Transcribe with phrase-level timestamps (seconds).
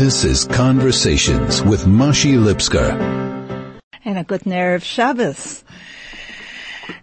[0.00, 2.90] This is Conversations with Mashi Lipsker.
[4.02, 5.62] And a good Erev Shabbos.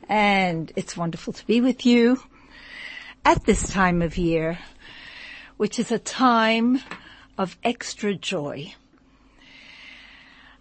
[0.09, 2.19] And it's wonderful to be with you
[3.23, 4.57] at this time of year,
[5.57, 6.81] which is a time
[7.37, 8.73] of extra joy.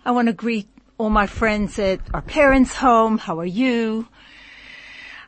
[0.05, 0.69] I want to greet
[0.99, 3.17] all my friends at our parents' home.
[3.17, 4.09] How are you?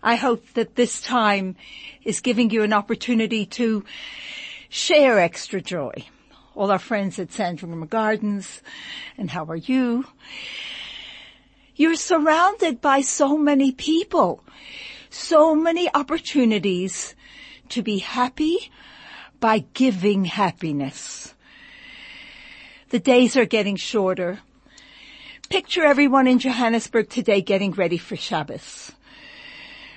[0.03, 1.57] I hope that this time
[2.05, 3.83] is giving you an opportunity to
[4.69, 6.05] share extra joy.
[6.59, 8.62] All our friends at Sandringham Gardens,
[9.16, 10.07] and how are you?
[11.77, 14.43] You're surrounded by so many people,
[15.09, 17.15] so many opportunities
[17.69, 18.73] to be happy
[19.39, 21.33] by giving happiness.
[22.88, 24.41] The days are getting shorter.
[25.51, 28.91] Picture everyone in Johannesburg today getting ready for Shabbos.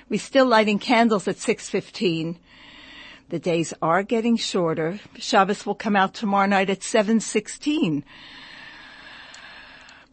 [0.08, 2.36] We're still lighting candles at 6.15.
[3.32, 5.00] The days are getting shorter.
[5.16, 8.02] Shabbos will come out tomorrow night at 7.16.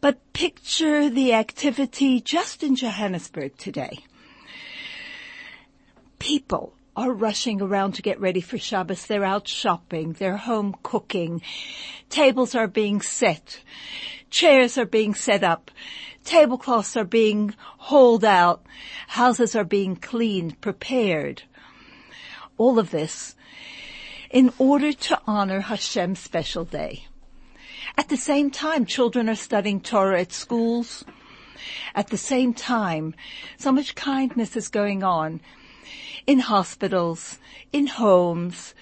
[0.00, 3.98] But picture the activity just in Johannesburg today.
[6.18, 9.04] People are rushing around to get ready for Shabbos.
[9.04, 10.14] They're out shopping.
[10.14, 11.42] They're home cooking.
[12.08, 13.60] Tables are being set.
[14.30, 15.70] Chairs are being set up.
[16.24, 18.64] Tablecloths are being hauled out.
[19.08, 21.42] Houses are being cleaned, prepared.
[22.60, 23.36] All of this
[24.30, 27.06] in order to honor Hashem's special day.
[27.96, 31.02] At the same time, children are studying Torah at schools.
[31.94, 33.14] At the same time,
[33.56, 35.40] so much kindness is going on
[36.26, 37.38] in hospitals,
[37.72, 38.74] in homes,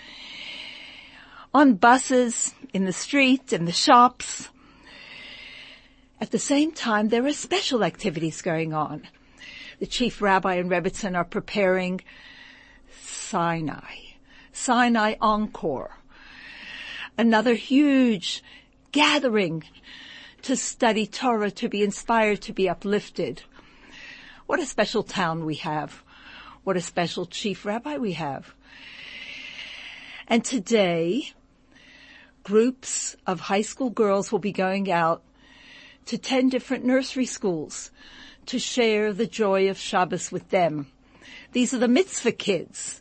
[1.54, 4.48] on buses, in the street, in the shops.
[6.20, 9.06] At the same time, there are special activities going on.
[9.78, 12.00] The chief rabbi and Rebbitzin are preparing
[13.28, 14.16] Sinai,
[14.52, 15.98] Sinai Encore,
[17.18, 18.42] another huge
[18.90, 19.64] gathering
[20.40, 23.42] to study Torah, to be inspired, to be uplifted.
[24.46, 26.02] What a special town we have.
[26.64, 28.54] What a special chief rabbi we have.
[30.26, 31.34] And today,
[32.44, 35.22] groups of high school girls will be going out
[36.06, 37.90] to 10 different nursery schools
[38.46, 40.86] to share the joy of Shabbos with them.
[41.52, 43.00] These are the mitzvah kids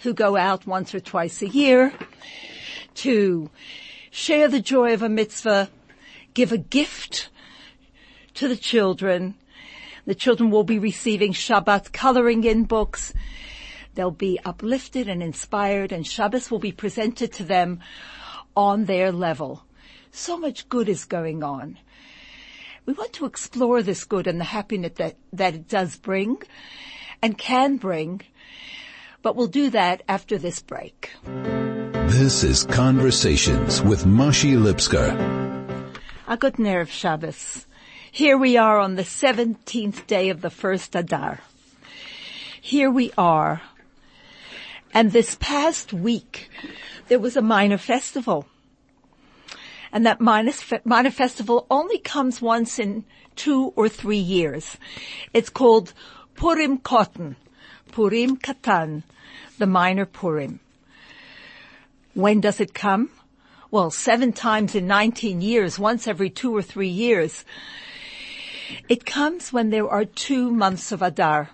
[0.00, 1.92] who go out once or twice a year
[2.94, 3.50] to
[4.10, 5.68] share the joy of a mitzvah,
[6.32, 7.30] give a gift
[8.34, 9.34] to the children,
[10.06, 13.12] the children will be receiving Shabbat coloring in books.
[13.94, 17.80] They'll be uplifted and inspired and Shabbos will be presented to them
[18.56, 19.64] on their level.
[20.12, 21.78] So much good is going on.
[22.86, 26.38] We want to explore this good and the happiness that, that it does bring
[27.22, 28.22] and can bring,
[29.22, 31.10] but we'll do that after this break.
[31.24, 35.14] This is Conversations with Mashi Lipsker.
[36.26, 37.66] A good Erev Shabbos.
[38.10, 41.40] Here we are on the 17th day of the first Adar.
[42.60, 43.62] Here we are.
[44.92, 46.50] And this past week,
[47.08, 48.46] there was a minor festival.
[49.92, 50.52] And that minor,
[50.84, 53.04] minor festival only comes once in
[53.36, 54.76] two or three years.
[55.32, 55.92] It's called
[56.34, 57.36] Purim Katan,
[57.92, 59.02] Purim Katan,
[59.58, 60.60] the minor Purim.
[62.14, 63.10] When does it come?
[63.70, 67.44] Well, seven times in 19 years, once every two or three years.
[68.88, 71.50] It comes when there are two months of Adar.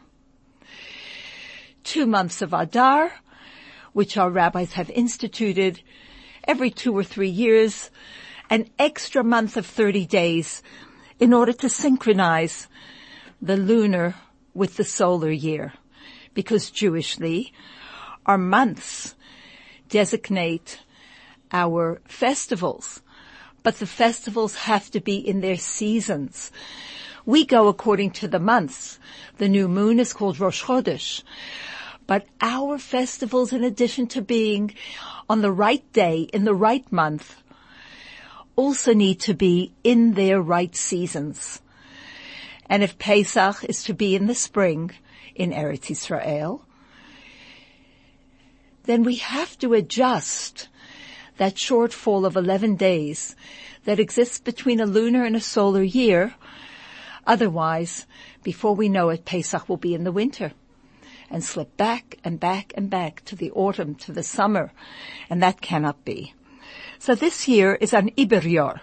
[1.85, 3.13] Two months of Adar,
[3.93, 5.81] which our rabbis have instituted
[6.45, 7.91] every two or three years,
[8.51, 10.63] an extra month of 30 days
[11.19, 12.69] in order to synchronize
[13.41, 14.15] the lunar
[14.57, 15.75] with the solar year.
[16.35, 17.53] Because Jewishly,
[18.25, 19.15] our months
[19.89, 20.81] designate
[21.53, 23.03] our festivals,
[23.63, 26.51] but the festivals have to be in their seasons.
[27.25, 28.99] We go according to the months.
[29.39, 31.23] The new moon is called Rosh Chodesh.
[32.07, 34.75] But our festivals, in addition to being
[35.29, 37.43] on the right day, in the right month,
[38.55, 41.61] also need to be in their right seasons.
[42.69, 44.93] And if Pesach is to be in the spring
[45.35, 46.65] in Eretz Israel,
[48.85, 50.69] then we have to adjust
[51.39, 53.37] that shortfall of 11 days
[53.85, 56.35] that exists between a lunar and a solar year.
[57.27, 58.07] Otherwise,
[58.43, 60.53] before we know it, Pesach will be in the winter
[61.31, 64.73] and slip back and back and back to the autumn, to the summer,
[65.29, 66.35] and that cannot be.
[66.99, 68.81] So this year is an Iber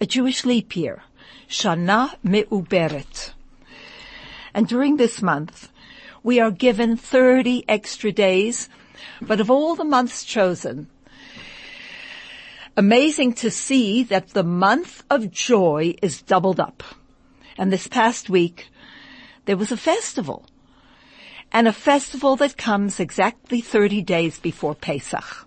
[0.00, 1.02] a Jewish leap year,
[1.52, 3.32] Shana Me'uberet.
[4.52, 5.70] And during this month,
[6.22, 8.68] we are given 30 extra days,
[9.20, 10.88] but of all the months chosen,
[12.74, 16.82] Amazing to see that the month of joy is doubled up.
[17.58, 18.68] And this past week,
[19.44, 20.46] there was a festival.
[21.52, 25.46] And a festival that comes exactly 30 days before Pesach.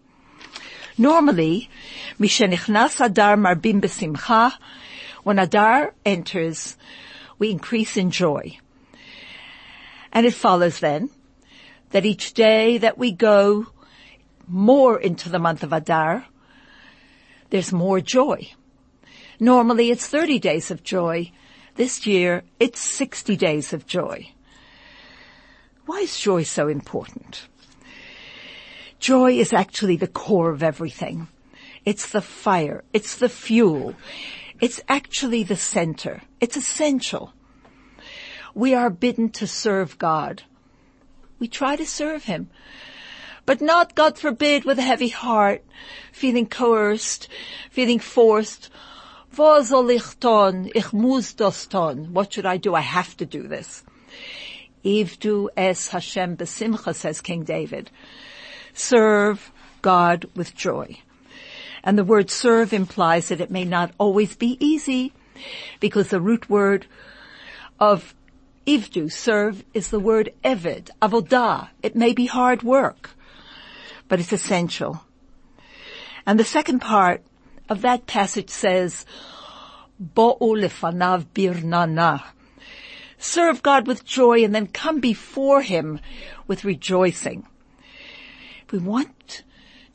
[0.99, 1.67] Normally,
[2.19, 4.53] Mishenichnas Adar Marbim Besimcha,
[5.25, 6.77] when Adar enters,
[7.39, 8.59] we increase in joy.
[10.13, 11.09] And it follows then
[11.89, 13.65] that each day that we go
[14.47, 16.27] more into the month of Adar,
[17.49, 18.51] there's more joy.
[19.39, 21.31] Normally it's 30 days of joy.
[21.73, 24.29] This year it's 60 days of joy.
[25.87, 27.47] Why is joy so important?
[28.99, 31.29] Joy is actually the core of everything.
[31.83, 32.83] It's the fire.
[32.93, 33.95] It's the fuel.
[34.59, 36.21] It's actually the center.
[36.39, 37.33] It's essential.
[38.53, 40.43] We are bidden to serve God.
[41.39, 42.49] We try to serve Him
[43.45, 45.63] but not, God forbid, with a heavy heart,
[46.11, 47.27] feeling coerced,
[47.69, 48.71] feeling forced.
[49.35, 49.67] What
[52.33, 52.73] should I do?
[52.73, 53.83] I have to do this.
[54.83, 57.91] Ivdu es Hashem besimcha, says King David.
[58.73, 60.97] Serve God with joy.
[61.85, 65.13] And the word serve implies that it may not always be easy
[65.79, 66.87] because the root word
[67.79, 68.15] of
[68.65, 71.69] ivdu, serve, is the word eved, avodah.
[71.83, 73.11] It may be hard work
[74.07, 75.03] but it's essential.
[76.25, 77.23] And the second part
[77.69, 79.05] of that passage says,
[80.01, 82.23] Bo'u lefanav birnana.
[83.17, 85.99] Serve God with joy and then come before Him
[86.47, 87.47] with rejoicing.
[88.71, 89.43] We want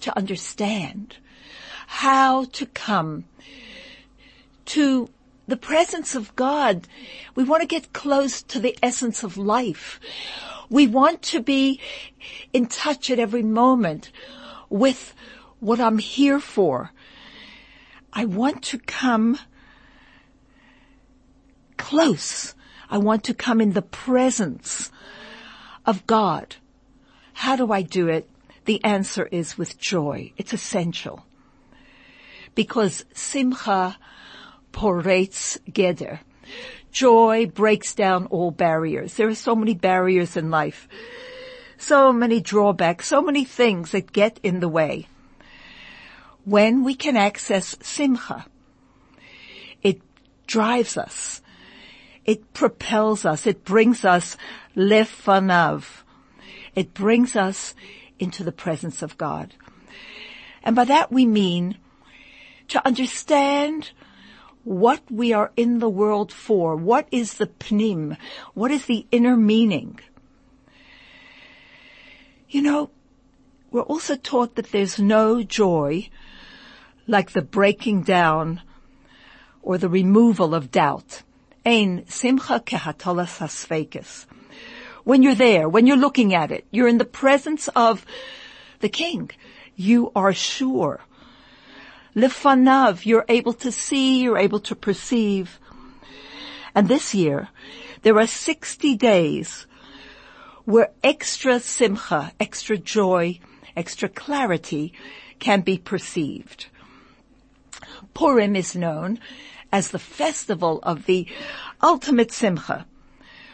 [0.01, 1.19] to understand
[1.91, 3.25] how to come
[4.65, 5.11] to
[5.49, 6.87] the presence of God.
[7.35, 9.99] We want to get close to the essence of life.
[10.71, 11.81] We want to be
[12.53, 14.13] in touch at every moment
[14.69, 15.15] with
[15.59, 16.93] what I'm here for.
[18.13, 19.37] I want to come
[21.77, 22.55] close.
[22.89, 24.93] I want to come in the presence
[25.85, 26.55] of God.
[27.33, 28.31] How do I do it?
[28.65, 30.33] The answer is with joy.
[30.37, 31.27] It's essential.
[32.55, 33.97] Because simcha
[34.73, 36.21] poretz geder.
[36.93, 39.15] Joy breaks down all barriers.
[39.15, 40.89] There are so many barriers in life.
[41.79, 45.07] So many drawbacks, so many things that get in the way.
[46.45, 48.47] When we can access simcha,
[49.83, 50.01] it
[50.47, 51.41] drives us.
[52.25, 53.47] It propels us.
[53.47, 54.37] It brings us
[54.77, 55.85] lefanav.
[56.75, 57.75] It brings us
[58.19, 59.55] into the presence of God.
[60.63, 61.79] And by that we mean
[62.71, 63.91] to understand
[64.65, 66.77] what we are in the world for.
[66.77, 68.17] What is the pnim?
[68.55, 70.01] What is the inner meaning?
[72.49, 72.91] You know,
[73.71, 76.11] we're also taught that there's no joy
[77.07, 78.63] like the breaking down
[79.63, 81.23] or the removal of doubt.
[81.65, 84.27] Ein simcha kehatolas hasfekes.
[85.05, 88.07] When you're there, when you're looking at it, you're in the presence of
[88.81, 89.31] the king.
[89.77, 91.01] You are sure
[92.15, 95.59] Lefanav, you're able to see, you're able to perceive.
[96.75, 97.49] And this year,
[98.03, 99.67] there are 60 days
[100.65, 103.39] where extra simcha, extra joy,
[103.77, 104.93] extra clarity
[105.39, 106.67] can be perceived.
[108.15, 109.19] Purim is known
[109.73, 111.27] as the festival of the
[111.83, 112.87] ultimate simcha.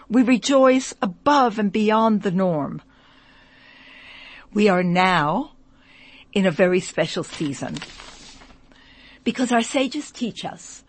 [0.09, 2.83] We rejoice above and beyond the norm.
[4.53, 5.53] We are now
[6.33, 7.77] in a very special season.
[9.27, 10.85] Because our sages teach us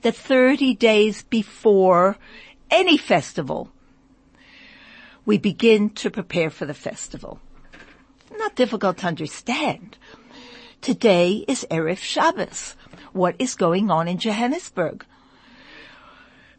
[0.00, 2.16] that 30 days before
[2.70, 3.70] any festival,
[5.26, 7.38] we begin to prepare for the festival.
[8.34, 9.98] Not difficult to understand.
[10.80, 12.76] Today is Erev Shabbos.
[13.12, 15.04] What is going on in Johannesburg?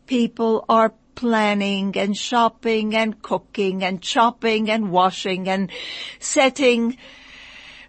[0.05, 5.71] People are planning and shopping and cooking and chopping and washing and
[6.19, 6.95] setting.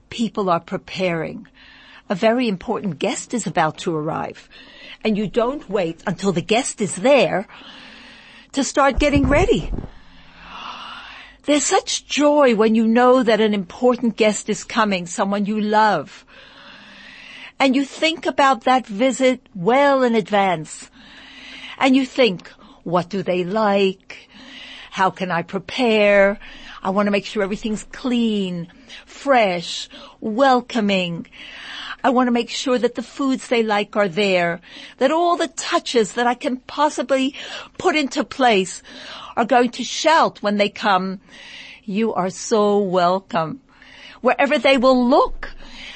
[0.09, 1.47] People are preparing
[2.15, 4.49] a very important guest is about to arrive.
[5.03, 7.49] And you don't wait until the guest is there
[8.53, 9.73] to start getting ready.
[11.43, 16.25] There's such joy when you know that an important guest is coming, someone you love.
[17.59, 20.91] And you think about that visit well in advance.
[21.79, 22.49] And you think,
[22.85, 24.29] what do they like?
[24.93, 26.39] How can I prepare?
[26.81, 28.69] I want to make sure everything's clean,
[29.05, 29.89] fresh,
[30.21, 31.27] welcoming.
[32.05, 34.61] I want to make sure that the foods they like are there,
[34.99, 37.35] that all the touches that I can possibly
[37.79, 38.83] put into place
[39.37, 41.21] are going to shout when they come,
[41.85, 43.61] you are so welcome.
[44.21, 45.51] Wherever they will look,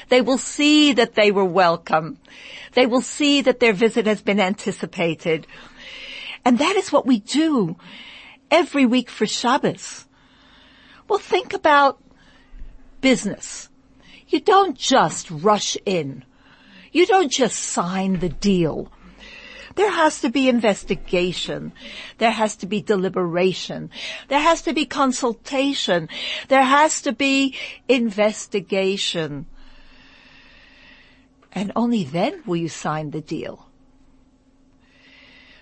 [0.08, 2.18] They will see that they were welcome.
[2.72, 5.46] They will see that their visit has been anticipated.
[6.44, 7.76] And that is what we do
[8.50, 10.06] every week for Shabbos.
[11.08, 12.00] Well, think about
[13.00, 13.67] business.
[14.28, 16.24] You don't just rush in.
[16.92, 18.92] You don't just sign the deal.
[19.74, 21.72] There has to be investigation.
[22.18, 23.90] There has to be deliberation.
[24.26, 26.08] There has to be consultation.
[26.48, 27.54] There has to be
[27.88, 29.46] investigation.
[31.52, 33.68] And only then will you sign the deal.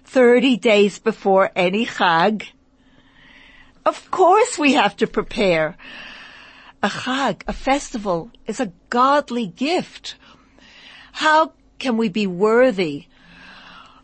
[0.04, 2.46] 30 days before any Chag,
[3.84, 5.76] of course we have to prepare.
[6.86, 10.14] A Chag, a festival, is a godly gift.
[11.10, 13.06] How can we be worthy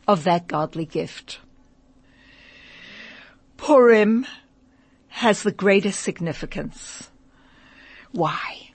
[0.08, 1.38] of that godly gift?
[3.56, 4.26] Purim
[5.10, 7.08] has the greatest significance.
[8.10, 8.72] Why?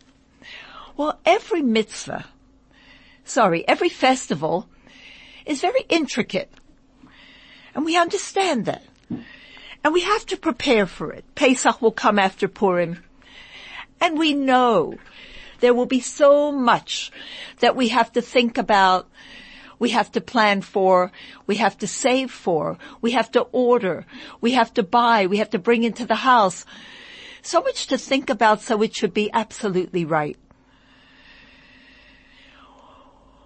[0.96, 2.28] Well, every mitzvah,
[3.26, 4.70] sorry, every festival
[5.46, 6.50] is very intricate.
[7.76, 8.84] And we understand that.
[9.84, 11.26] And we have to prepare for it.
[11.36, 13.04] Pesach will come after Purim.
[14.00, 14.96] And we know
[15.60, 17.12] there will be so much
[17.60, 19.10] that we have to think about,
[19.80, 21.12] we have to plan for,
[21.46, 24.06] we have to save for, we have to order,
[24.42, 26.66] we have to buy, we have to bring into the house.
[27.42, 30.38] So much to think about so it should be absolutely right.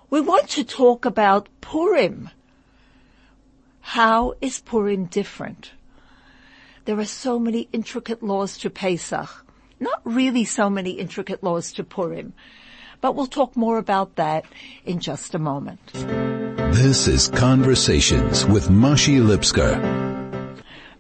[0.10, 2.30] We want to talk about Purim.
[3.80, 5.72] How is Purim different?
[6.84, 9.46] There are so many intricate laws to Pesach.
[9.82, 12.34] Not really so many intricate laws to Purim.
[13.02, 14.46] But we'll talk more about that
[14.86, 15.80] in just a moment.
[16.72, 19.82] This is Conversations with Mashi Lipsker.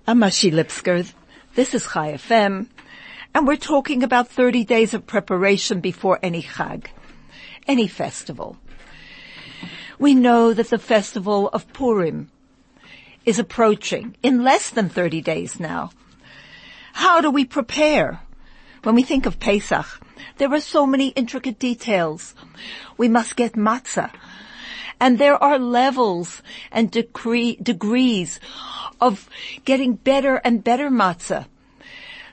[0.08, 1.14] I'm Mashi Lipsker.
[1.54, 2.70] This is Chai FM.
[3.36, 6.88] And we're talking about 30 days of preparation before any Chag,
[7.68, 8.58] any festival.
[10.00, 12.32] We know that the festival of Purim
[13.26, 15.92] is approaching in less than 30 days now.
[16.94, 18.22] How do we prepare?
[18.84, 19.86] When we think of Pesach,
[20.38, 22.34] there are so many intricate details.
[22.98, 24.12] We must get matzah.
[25.00, 28.40] And there are levels and degrees
[29.00, 29.30] of
[29.66, 31.46] getting better and better matzah.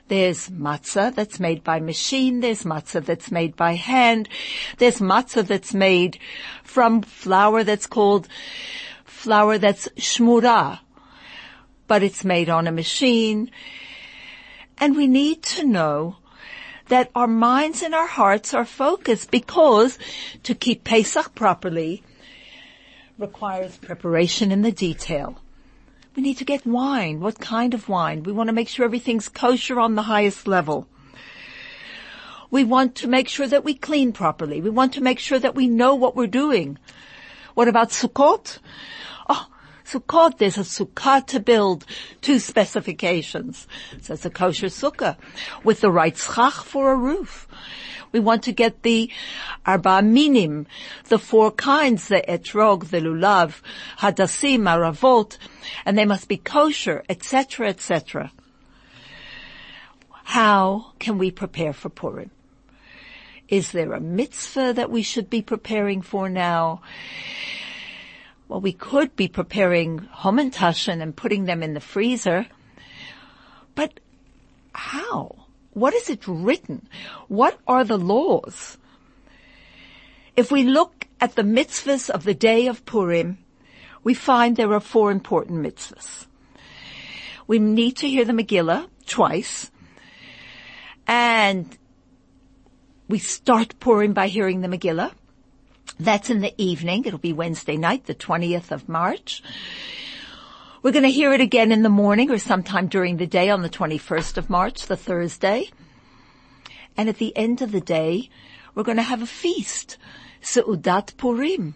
[0.07, 2.39] There's matzah that's made by machine.
[2.39, 4.27] There's matzah that's made by hand.
[4.79, 6.17] There's matzah that's made
[6.63, 8.27] from flour that's called
[9.05, 10.79] flour that's shmura,
[11.87, 13.51] but it's made on a machine.
[14.79, 16.15] And we need to know
[16.89, 19.97] that our minds and our hearts are focused because
[20.43, 22.03] to keep Pesach properly
[23.17, 25.41] requires preparation in the detail.
[26.15, 27.19] We need to get wine.
[27.19, 28.23] What kind of wine?
[28.23, 30.87] We want to make sure everything's kosher on the highest level.
[32.51, 34.59] We want to make sure that we clean properly.
[34.59, 36.79] We want to make sure that we know what we're doing.
[37.53, 38.57] What about Sukkot?
[39.89, 41.83] Sukkot, there's a sukkah to build,
[42.21, 43.67] two specifications.
[43.91, 45.17] It says a kosher sukkah
[45.63, 47.47] with the right schach for a roof.
[48.11, 49.09] We want to get the
[49.65, 50.67] arba minim,
[51.05, 53.61] the four kinds, the etrog, the lulav,
[53.97, 55.37] hadassim, aravot,
[55.85, 58.31] and they must be kosher, etc., etc.
[60.23, 62.29] How can we prepare for Purim?
[63.47, 66.81] Is there a mitzvah that we should be preparing for now?
[68.49, 72.47] Well, we could be preparing Hamantaschen and putting them in the freezer,
[73.75, 73.99] but
[74.73, 75.45] how?
[75.73, 76.89] What is it written?
[77.27, 78.79] What are the laws?
[80.35, 83.37] If we look at the mitzvahs of the day of Purim,
[84.03, 86.25] we find there are four important mitzvahs.
[87.45, 89.69] We need to hear the Megillah twice,
[91.05, 91.77] and
[93.07, 95.11] we start Purim by hearing the Megillah.
[95.99, 97.03] That's in the evening.
[97.03, 99.43] It'll be Wednesday night, the 20th of March.
[100.81, 103.63] We're going to hear it again in the morning or sometime during the day on
[103.63, 105.69] the 21st of March, the Thursday.
[106.95, 108.29] And at the end of the day,
[108.73, 109.97] we're going to have a feast,
[110.41, 111.75] Seudat Purim.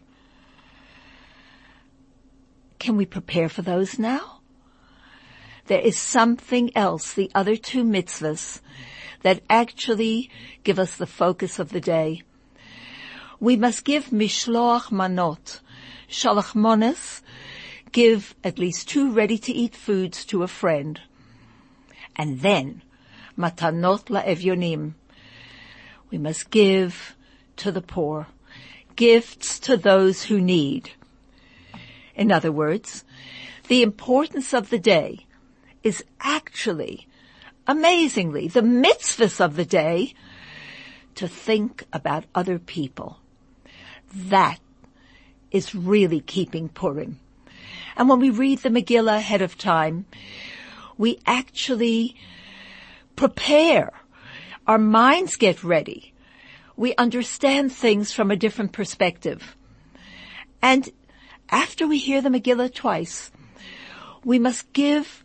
[2.79, 4.39] Can we prepare for those now?
[5.65, 8.61] There is something else, the other two mitzvahs,
[9.21, 10.29] that actually
[10.63, 12.23] give us the focus of the day
[13.43, 15.59] we must give mishloach manot,
[16.09, 17.21] shalach mones,
[17.91, 21.01] give at least two ready-to-eat foods to a friend.
[22.15, 22.83] And then,
[23.37, 24.93] matanot la'evyonim,
[26.09, 27.17] we must give
[27.57, 28.27] to the poor,
[28.95, 30.91] gifts to those who need.
[32.15, 33.03] In other words,
[33.67, 35.25] the importance of the day
[35.83, 37.09] is actually,
[37.67, 40.13] amazingly, the mitzvahs of the day
[41.15, 43.19] to think about other people.
[44.13, 44.59] That
[45.51, 47.19] is really keeping Purim.
[47.95, 50.05] And when we read the Megillah ahead of time,
[50.97, 52.15] we actually
[53.15, 53.91] prepare.
[54.67, 56.13] Our minds get ready.
[56.75, 59.55] We understand things from a different perspective.
[60.61, 60.89] And
[61.49, 63.31] after we hear the Megillah twice,
[64.23, 65.23] we must give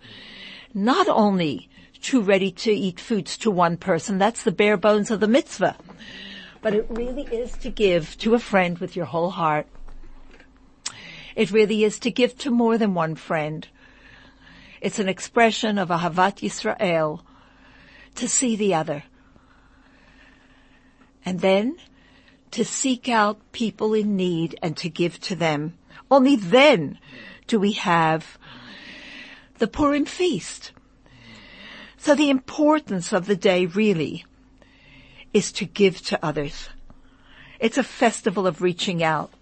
[0.75, 5.21] not only two ready to eat foods to one person, that's the bare bones of
[5.21, 5.77] the mitzvah,
[6.61, 9.67] but it really is to give to a friend with your whole heart.
[11.37, 13.67] It really is to give to more than one friend.
[14.81, 17.21] It's an expression of Ahavat Yisrael
[18.17, 19.05] to see the other.
[21.25, 21.77] And then
[22.53, 25.79] to seek out people in need and to give to them.
[26.11, 26.99] Only then
[27.47, 28.39] do we have
[29.59, 30.73] the Purim feast.
[31.97, 34.25] So the importance of the day really
[35.33, 36.69] is to give to others.
[37.61, 39.33] It's a festival of reaching out.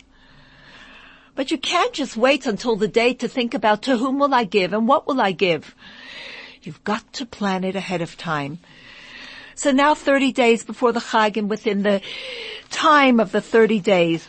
[1.34, 4.44] But you can't just wait until the day to think about to whom will I
[4.44, 5.74] give and what will I give.
[6.62, 8.58] You've got to plan it ahead of time.
[9.54, 12.00] So now 30 days before the Chag and within the
[12.70, 14.28] time of the 30 days,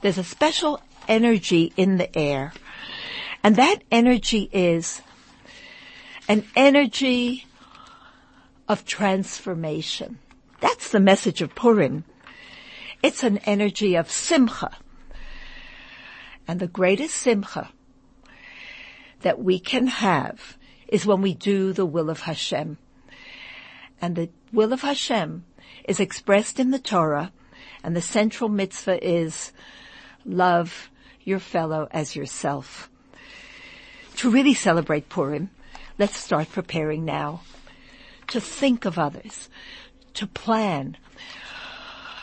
[0.00, 2.52] there's a special energy in the air.
[3.42, 5.02] And that energy is
[6.28, 7.46] an energy
[8.68, 10.18] of transformation.
[10.60, 12.04] That's the message of Purim.
[13.02, 14.76] It's an energy of simcha.
[16.46, 17.70] And the greatest simcha
[19.22, 22.78] that we can have is when we do the will of Hashem.
[24.00, 25.44] And the will of Hashem
[25.84, 27.32] is expressed in the Torah
[27.82, 29.52] and the central mitzvah is
[30.24, 30.90] love
[31.22, 32.90] your fellow as yourself.
[34.16, 35.50] To really celebrate Purim,
[35.98, 37.42] let's start preparing now
[38.28, 39.48] to think of others,
[40.14, 40.96] to plan.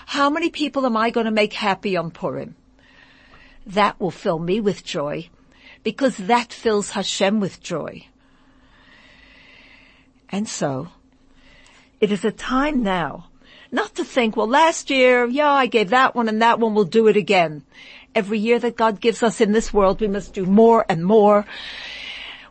[0.08, 2.56] How many people am I going to make happy on Purim?
[3.66, 5.30] That will fill me with joy
[5.84, 8.06] because that fills Hashem with joy.
[10.30, 10.90] And so,
[12.00, 13.30] it is a time now
[13.70, 16.86] not to think, well last year, yeah, I gave that one and that one, we'll
[16.86, 17.64] do it again.
[18.16, 21.46] Every year that God gives us in this world, we must do more and more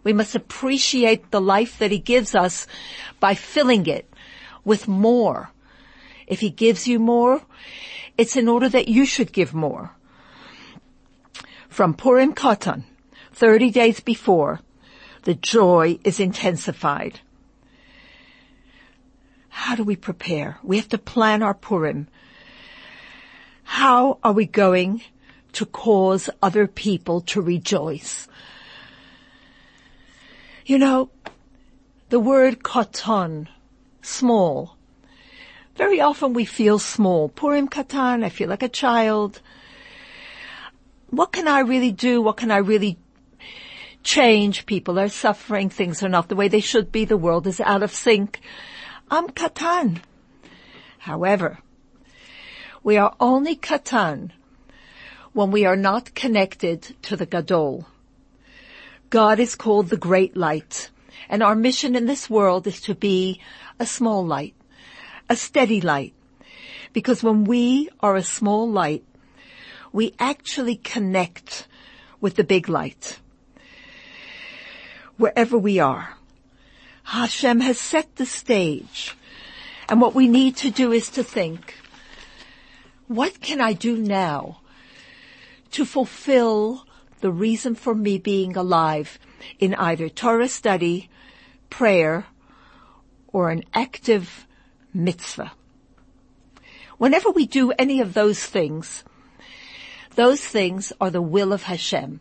[0.07, 2.69] we must appreciate the life that he gives us
[3.19, 4.09] by filling it
[4.67, 5.51] with more.
[6.27, 7.41] If he gives you more,
[8.19, 9.93] it's in order that you should give more.
[11.71, 12.85] From Purim Katan,
[13.33, 14.61] 30 days before,
[15.23, 17.21] the joy is intensified.
[19.49, 20.59] How do we prepare?
[20.63, 22.09] We have to plan our Purim.
[23.63, 25.03] How are we going
[25.53, 28.29] to cause other people to rejoice?
[30.65, 31.11] You know,
[32.09, 33.49] the word katan,
[34.07, 34.77] small.
[35.77, 37.29] Very often we feel small.
[37.29, 39.41] Purim katan, I feel like a child.
[41.11, 42.23] What can I really do?
[42.23, 42.97] What can I really
[44.03, 44.65] change?
[44.65, 45.69] People are suffering.
[45.69, 47.05] Things are not the way they should be.
[47.05, 48.41] The world is out of sync.
[49.11, 50.01] I'm katan.
[50.99, 51.59] However,
[52.83, 54.31] we are only katan
[55.33, 57.87] when we are not connected to the gadol.
[59.11, 60.91] God is called the great light.
[61.29, 63.41] And our mission in this world is to be
[63.79, 64.55] a small light,
[65.29, 66.15] a steady light.
[66.93, 69.05] Because when we are a small light,
[69.93, 71.67] we actually connect
[72.21, 73.19] with the big light.
[75.17, 76.17] Wherever we are.
[77.05, 79.17] Hashem has set the stage.
[79.89, 81.75] And what we need to do is to think,
[83.07, 84.61] what can I do now
[85.71, 86.85] to fulfill
[87.21, 89.19] the reason for me being alive
[89.59, 91.09] in either Torah study,
[91.77, 92.27] prayer,
[93.29, 94.47] or an active
[94.95, 95.53] mitzvah.
[96.99, 99.05] Whenever we do any of those things,
[100.15, 102.21] those things are the will of Hashem.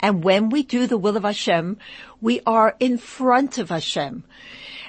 [0.00, 1.78] And when we do the will of Hashem,
[2.20, 4.24] we are in front of Hashem.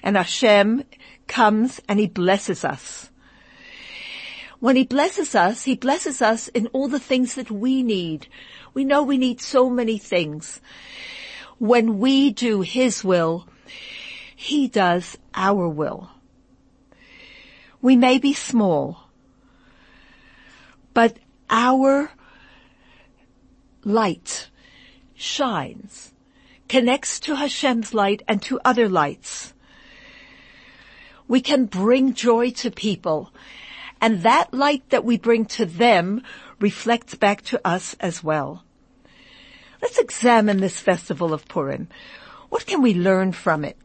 [0.03, 0.83] And Hashem
[1.27, 3.09] comes and He blesses us.
[4.59, 8.27] When He blesses us, He blesses us in all the things that we need
[8.73, 10.61] we know we need so many things.
[11.57, 13.47] When we do His will,
[14.41, 16.09] He does our will.
[17.79, 19.07] We may be small,
[20.95, 22.09] but our
[23.83, 24.49] light
[25.13, 26.11] shines,
[26.67, 29.53] connects to Hashem's light and to other lights.
[31.27, 33.31] We can bring joy to people
[34.01, 36.23] and that light that we bring to them
[36.59, 38.63] reflects back to us as well.
[39.83, 41.89] Let's examine this festival of Purim.
[42.49, 43.77] What can we learn from it?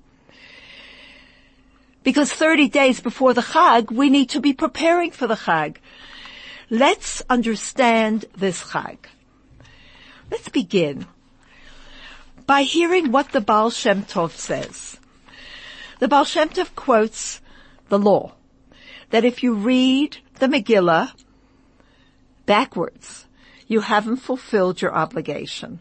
[2.07, 5.79] Because 30 days before the Chag, we need to be preparing for the Chag.
[6.71, 8.99] Let's understand this Chag.
[10.31, 11.09] Let's begin
[12.47, 14.99] by hearing what the Baal Shem Tov says.
[15.99, 17.41] The Baal Shem Tov quotes
[17.89, 18.35] the law
[19.11, 21.11] that if you read the Megillah
[22.47, 23.27] backwards,
[23.67, 25.81] you haven't fulfilled your obligation.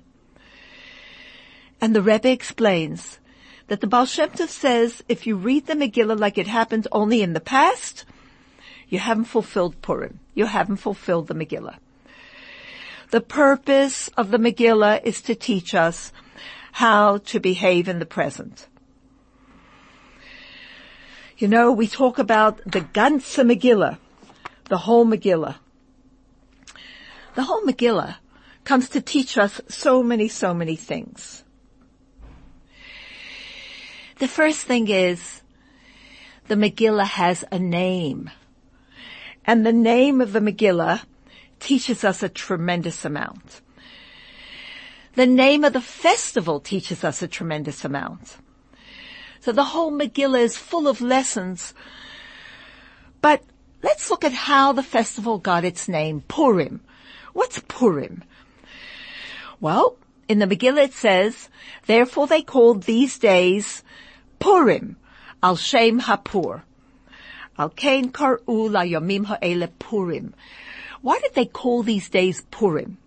[1.80, 3.20] And the Rebbe explains
[3.68, 7.22] that the Baal Shem Tov says if you read the Megillah like it happened only
[7.22, 8.06] in the past,
[8.90, 10.20] you haven't fulfilled Purim.
[10.34, 11.78] You haven't fulfilled the Megillah.
[13.12, 16.12] The purpose of the Megillah is to teach us
[16.74, 18.68] how to behave in the present.
[21.38, 23.98] You know, we talk about the ganze Megillah,
[24.66, 25.56] the whole Megillah.
[27.36, 28.18] The whole Megillah
[28.66, 31.45] comes to teach us so many, so many things.
[34.18, 35.42] The first thing is
[36.48, 38.30] the Megillah has a name.
[39.46, 41.04] And the name of the Megillah
[41.60, 43.62] teaches us a tremendous amount.
[45.16, 48.38] The name of the festival teaches us a tremendous amount.
[49.42, 51.74] So the whole Megillah is full of lessons.
[53.22, 53.44] But
[53.84, 56.82] let's look at how the festival got its name, Purim.
[57.34, 58.24] What's Purim?
[59.60, 59.98] Well,
[60.28, 61.50] in the Megillah it says,
[61.86, 63.84] therefore they called these days
[64.40, 64.98] Purim,
[65.42, 66.64] al Shem Hapur.
[67.58, 70.34] Al Kain Kar'u la Yomim Ha'ele Purim.
[71.02, 72.98] Why did they call these days Purim?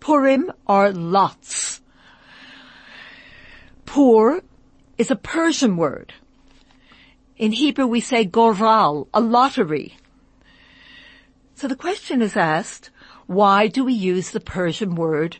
[0.00, 1.80] Purim are lots.
[3.86, 4.42] Pur
[4.98, 6.12] is a Persian word.
[7.36, 9.96] In Hebrew we say goral, a lottery.
[11.54, 12.90] So the question is asked,
[13.26, 15.38] why do we use the Persian word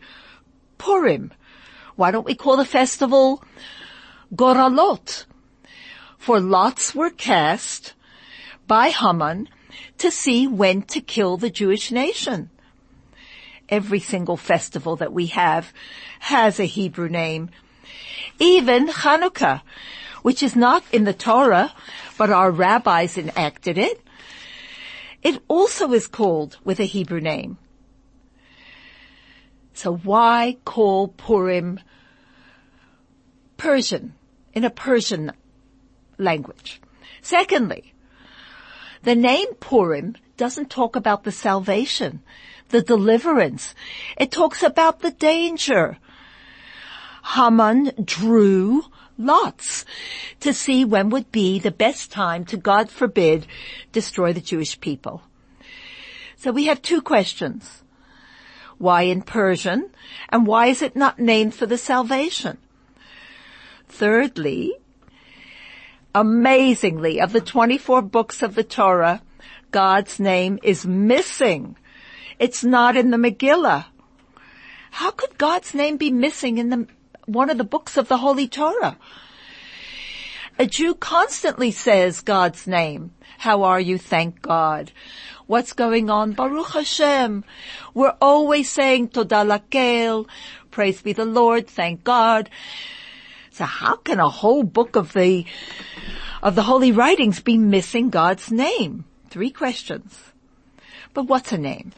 [0.78, 1.32] Purim?
[1.96, 3.42] Why don't we call the festival
[4.34, 5.24] Goralot?
[6.18, 7.94] For lots were cast
[8.66, 9.48] by Haman
[9.98, 12.50] to see when to kill the Jewish nation.
[13.68, 15.72] Every single festival that we have
[16.20, 17.50] has a Hebrew name.
[18.38, 19.62] Even Hanukkah,
[20.22, 21.72] which is not in the Torah,
[22.18, 24.00] but our rabbis enacted it,
[25.22, 27.58] it also is called with a Hebrew name.
[29.74, 31.80] So why call Purim
[33.56, 34.14] Persian,
[34.52, 35.32] in a Persian
[36.18, 36.80] language?
[37.22, 37.94] Secondly,
[39.02, 42.22] the name Purim doesn't talk about the salvation,
[42.68, 43.74] the deliverance.
[44.16, 45.98] It talks about the danger.
[47.34, 48.84] Haman drew
[49.18, 49.84] lots
[50.40, 53.46] to see when would be the best time to, God forbid,
[53.92, 55.22] destroy the Jewish people.
[56.36, 57.82] So we have two questions.
[58.78, 59.90] Why in Persian?
[60.30, 62.56] And why is it not named for the salvation?
[63.90, 64.74] Thirdly,
[66.14, 69.22] amazingly, of the 24 books of the Torah,
[69.70, 71.76] God's name is missing.
[72.38, 73.86] It's not in the Megillah.
[74.92, 76.86] How could God's name be missing in the
[77.30, 78.98] one of the books of the Holy Torah.
[80.58, 83.12] A Jew constantly says God's name.
[83.38, 83.98] How are you?
[83.98, 84.92] Thank God.
[85.46, 86.32] What's going on?
[86.32, 87.44] Baruch Hashem.
[87.94, 90.28] We're always saying Todah Lakel.
[90.70, 91.68] Praise be the Lord.
[91.68, 92.50] Thank God.
[93.60, 95.44] So how can a whole book of the,
[96.42, 99.04] of the holy writings be missing God's name?
[99.28, 100.18] Three questions.
[101.12, 101.92] But what's a name?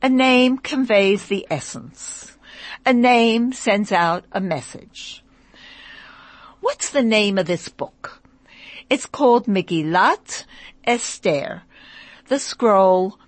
[0.00, 2.36] A name conveys the essence
[2.86, 5.24] a name sends out a message.
[6.60, 8.22] What's the name of this book?
[8.88, 10.44] It's called Megillat
[10.84, 11.62] Esther,
[12.28, 13.18] the scroll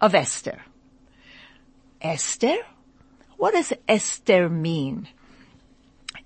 [0.00, 0.62] of Esther.
[2.00, 2.56] Esther?
[3.36, 5.06] What does Esther mean?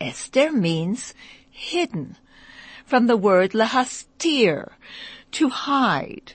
[0.01, 1.15] Esther means
[1.51, 2.17] hidden
[2.85, 4.73] from the word lahastir,
[5.33, 6.35] to hide.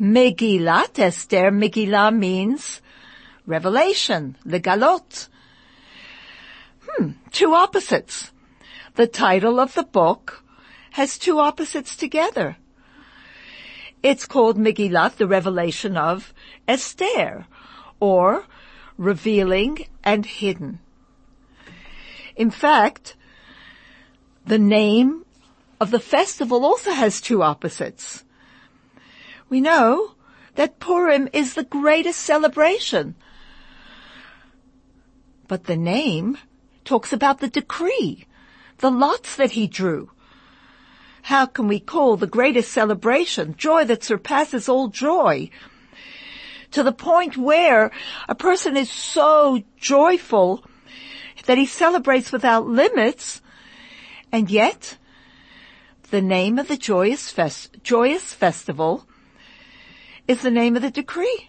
[0.00, 2.80] Megillat Esther, Megillah means
[3.46, 5.28] Revelation, the Galot.
[6.88, 8.30] Hmm, two opposites.
[8.94, 10.42] The title of the book
[10.92, 12.56] has two opposites together.
[14.02, 16.32] It's called Megillat, the revelation of
[16.66, 17.46] Esther,
[18.00, 18.46] or
[18.96, 20.80] revealing and hidden.
[22.40, 23.16] In fact,
[24.46, 25.26] the name
[25.78, 28.24] of the festival also has two opposites.
[29.50, 30.12] We know
[30.54, 33.14] that Purim is the greatest celebration
[35.50, 36.38] but the name
[36.84, 38.24] talks about the decree,
[38.78, 40.08] the lots that he drew.
[41.22, 45.50] How can we call the greatest celebration joy that surpasses all joy?
[46.70, 47.90] To the point where
[48.28, 50.64] a person is so joyful
[51.46, 53.40] that he celebrates without limits
[54.32, 54.96] And yet,
[56.10, 59.06] the name of the joyous, fest- joyous festival
[60.28, 61.48] is the name of the decree.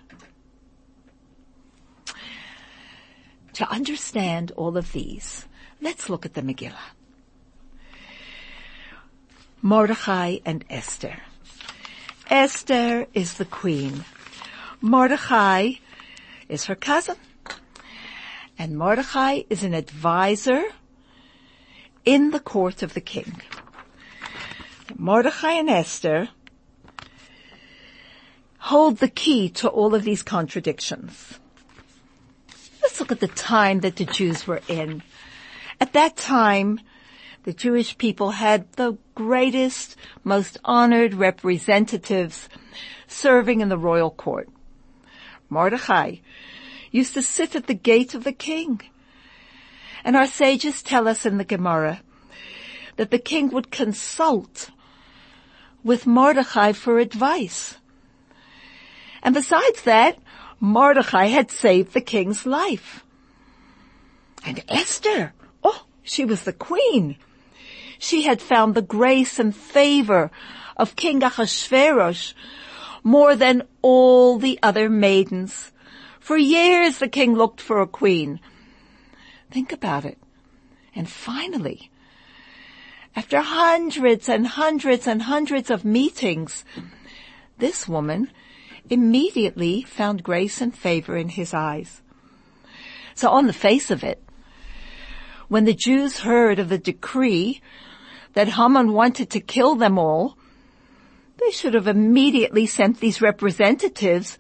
[3.54, 5.48] To understand all of these,
[5.82, 6.96] let's look at the Megillah.
[9.62, 11.20] Mordechai and Esther.
[12.32, 14.06] Esther is the queen.
[14.80, 15.74] Mordechai
[16.50, 17.18] is her cousin.
[18.62, 20.62] And Mordechai is an advisor
[22.06, 23.42] in the court of the king.
[24.96, 26.30] Mordechai and Esther
[28.60, 31.40] hold the key to all of these contradictions.
[32.84, 35.02] Let's look at the time that the Jews were in.
[35.80, 36.82] At that time,
[37.42, 42.48] the Jewish people had the greatest, most honored representatives
[43.08, 44.50] serving in the royal court.
[45.50, 46.18] Mordechai
[46.92, 48.82] used to sit at the gate of the king.
[50.04, 52.02] And our sages tell us in the Gemara
[52.98, 54.70] that the king would consult
[55.84, 57.78] with Mordechai for advice.
[59.24, 60.18] And besides that,
[60.60, 63.04] Mordechai had saved the king's life.
[64.46, 67.16] And Esther, oh, she was the queen.
[68.00, 70.32] She had found the grace and favor
[70.76, 72.34] of King Ahasuerus
[73.04, 75.71] more than all the other maidens.
[76.22, 78.40] For years the king looked for a queen.
[79.50, 80.20] Think about it.
[80.96, 81.90] And finally,
[83.16, 86.64] after hundreds and hundreds and hundreds of meetings,
[87.58, 88.30] this woman
[88.88, 92.02] immediately found grace and favor in his eyes.
[93.16, 94.24] So on the face of it,
[95.48, 97.62] when the Jews heard of the decree
[98.34, 100.38] that Haman wanted to kill them all,
[101.38, 104.38] they should have immediately sent these representatives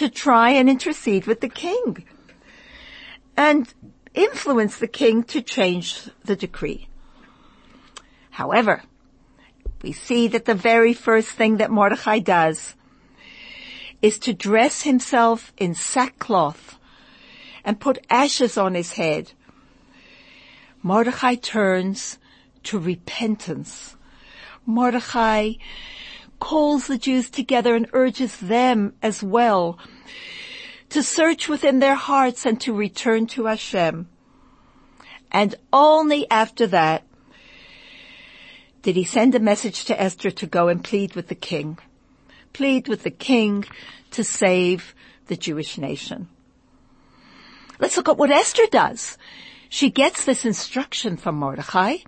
[0.00, 2.06] to try and intercede with the king
[3.36, 3.74] and
[4.14, 6.88] influence the king to change the decree.
[8.30, 8.82] However,
[9.82, 12.76] we see that the very first thing that Mordechai does
[14.00, 16.78] is to dress himself in sackcloth
[17.62, 19.32] and put ashes on his head.
[20.82, 22.18] Mordechai turns
[22.62, 23.98] to repentance.
[24.64, 25.56] Mordechai
[26.40, 29.78] calls the Jews together and urges them as well
[30.88, 34.08] to search within their hearts and to return to Hashem.
[35.30, 37.04] And only after that
[38.82, 41.78] did he send a message to Esther to go and plead with the king.
[42.52, 43.64] Plead with the king
[44.10, 44.94] to save
[45.26, 46.28] the Jewish nation.
[47.78, 49.16] Let's look at what Esther does.
[49.68, 51.98] She gets this instruction from Mordechai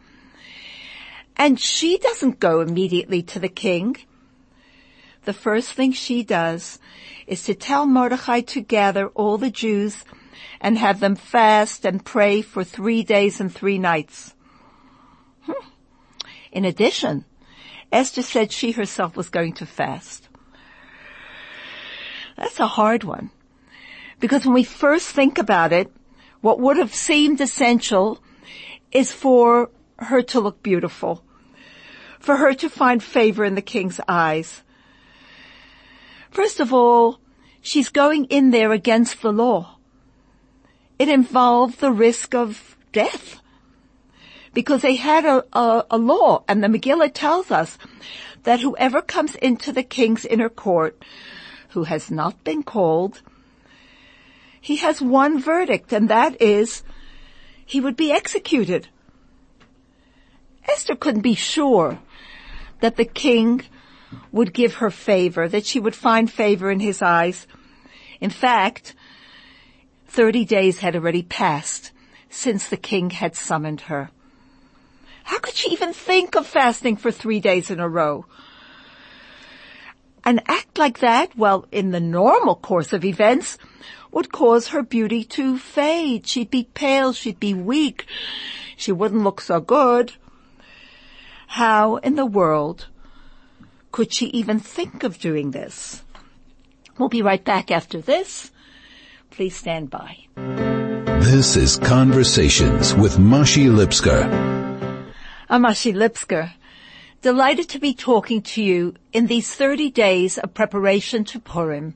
[1.37, 3.97] and she doesn't go immediately to the king.
[5.25, 6.79] The first thing she does
[7.27, 10.05] is to tell Mordechai to gather all the Jews
[10.61, 14.35] and have them fast and pray for three days and three nights.
[15.43, 15.67] Hmm.
[16.51, 17.25] In addition,
[17.93, 20.29] Esther said she herself was going to fast.
[22.37, 23.31] That's a hard one.
[24.19, 25.93] Because when we first think about it,
[26.41, 28.21] what would have seemed essential
[28.91, 31.23] is for her to look beautiful,
[32.19, 34.63] for her to find favor in the king's eyes.
[36.33, 37.21] First of all,
[37.61, 39.77] she's going in there against the law.
[40.99, 43.41] It involved the risk of death
[44.55, 47.77] because they had a, a, a, law and the Megillah tells us
[48.45, 51.05] that whoever comes into the king's inner court
[51.71, 53.21] who has not been called,
[54.61, 56.83] he has one verdict and that is
[57.65, 58.89] he would be executed.
[60.67, 61.99] Esther couldn't be sure
[62.81, 63.63] that the king
[64.31, 67.47] would give her favor, that she would find favor in his eyes.
[68.21, 68.95] In fact,
[70.09, 71.91] 30 days had already passed
[72.29, 74.11] since the king had summoned her.
[75.25, 78.27] How could she even think of fasting for three days in a row?
[80.25, 83.59] An act like that, well, in the normal course of events,
[84.13, 86.27] would cause her beauty to fade.
[86.27, 88.07] She'd be pale, she'd be weak,
[88.77, 90.13] she wouldn't look so good.
[91.49, 92.87] How in the world
[93.93, 96.03] could she even think of doing this?
[96.99, 98.51] We'll be right back after this.
[99.31, 100.17] Please stand by.
[101.21, 104.25] This is Conversations with Mashi Lipsker.
[105.49, 106.53] I'm Mashi Lipsker.
[107.21, 111.95] Delighted to be talking to you in these 30 days of preparation to Purim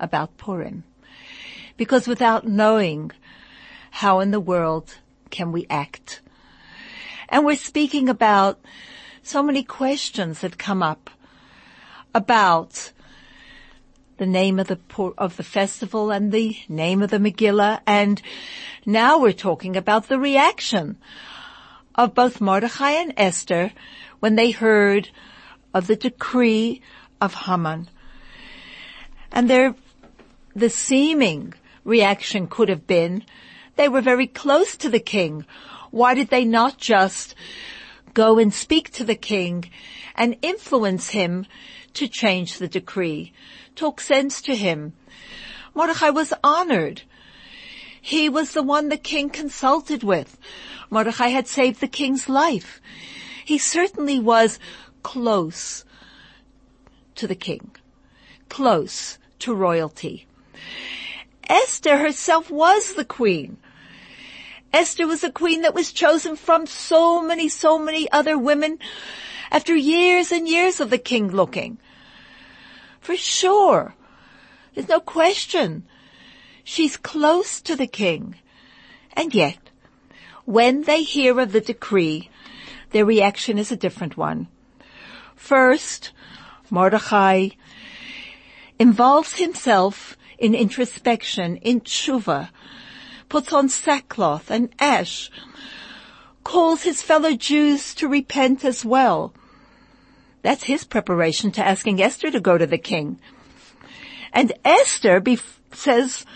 [0.00, 0.82] about Purim.
[1.76, 3.12] Because without knowing
[3.90, 4.96] how in the world
[5.30, 6.20] can we act?
[7.28, 8.58] And we're speaking about
[9.22, 11.10] so many questions that come up
[12.14, 12.92] about
[14.16, 14.78] the name of the
[15.18, 18.22] of the festival and the name of the Megillah, and
[18.86, 20.96] now we're talking about the reaction
[21.94, 23.72] of both Mordechai and Esther
[24.20, 25.10] when they heard
[25.72, 26.80] of the decree
[27.20, 27.88] of Haman.
[29.32, 29.74] And their,
[30.54, 33.24] the seeming reaction could have been,
[33.76, 35.44] they were very close to the king.
[35.90, 37.34] Why did they not just
[38.12, 39.70] go and speak to the king
[40.14, 41.46] and influence him
[41.94, 43.32] to change the decree?
[43.74, 44.92] Talk sense to him.
[45.74, 47.02] Mordechai was honored.
[48.00, 50.38] He was the one the king consulted with.
[50.90, 52.80] Mordechai had saved the king's life.
[53.44, 54.58] He certainly was
[55.02, 55.84] close
[57.16, 57.74] to the king,
[58.48, 60.26] close to royalty.
[61.48, 63.58] Esther herself was the queen.
[64.72, 68.78] Esther was a queen that was chosen from so many, so many other women
[69.50, 71.78] after years and years of the king looking.
[73.04, 73.94] For sure.
[74.72, 75.84] There's no question.
[76.64, 78.36] She's close to the king.
[79.12, 79.58] And yet,
[80.46, 82.30] when they hear of the decree,
[82.92, 84.48] their reaction is a different one.
[85.36, 86.12] First,
[86.70, 87.50] Mordechai
[88.78, 92.48] involves himself in introspection, in tshuva,
[93.28, 95.30] puts on sackcloth and ash,
[96.42, 99.34] calls his fellow Jews to repent as well.
[100.44, 103.18] That's his preparation to asking Esther to go to the king.
[104.30, 105.24] And Esther
[105.72, 106.26] says,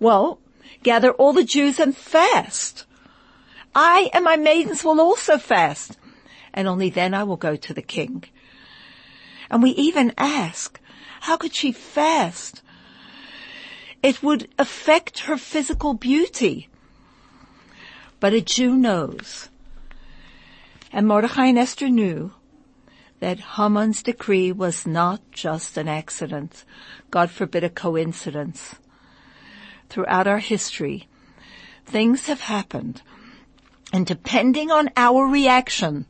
[0.00, 0.40] well,
[0.82, 2.86] gather all the Jews and fast.
[3.72, 5.96] I and my maidens will also fast.
[6.52, 8.24] And only then I will go to the king.
[9.48, 10.80] And we even ask,
[11.20, 12.62] how could she fast?
[14.02, 16.68] It would affect her physical beauty.
[18.18, 19.50] But a Jew knows.
[20.90, 22.32] And Mordechai and Esther knew
[23.26, 26.64] that Haman's decree was not just an accident.
[27.10, 28.76] God forbid a coincidence.
[29.88, 31.08] Throughout our history,
[31.84, 33.02] things have happened.
[33.92, 36.06] And depending on our reaction,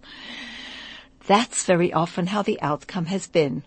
[1.27, 3.63] that's very often how the outcome has been.